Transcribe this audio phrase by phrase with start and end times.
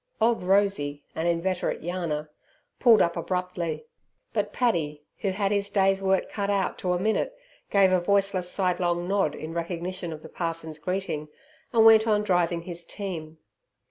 [0.19, 2.27] Old Rosey, an inveterate yarner,
[2.79, 3.85] pulled up abruptly;
[4.33, 7.37] but Paddy, who had his day's work cut out to a minute,
[7.69, 11.27] gave a voiceless sidelong nod in recognition of the parson's greeting,
[11.71, 13.37] and went on driving his team.